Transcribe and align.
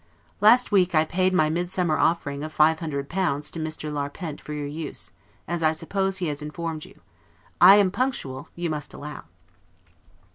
Last 0.39 0.71
week 0.71 0.95
I 0.95 1.05
paid 1.05 1.31
my 1.31 1.51
midsummer 1.51 1.95
offering, 1.99 2.41
of 2.43 2.51
five 2.51 2.79
hundred 2.79 3.07
pounds, 3.07 3.51
to 3.51 3.59
Mr. 3.59 3.93
Larpent, 3.93 4.41
for 4.41 4.51
your 4.51 4.65
use, 4.65 5.11
as 5.47 5.61
I 5.61 5.73
suppose 5.73 6.17
he 6.17 6.25
has 6.25 6.41
informed 6.41 6.85
you. 6.85 7.01
I 7.61 7.75
am 7.75 7.91
punctual, 7.91 8.49
you 8.55 8.67
must 8.71 8.95
allow. 8.95 9.25